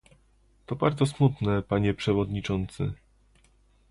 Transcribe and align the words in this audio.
To 0.65 0.75
bardzo 0.75 1.05
smutne, 1.05 1.61
panie 1.61 1.93
przewodniczący 1.93 2.93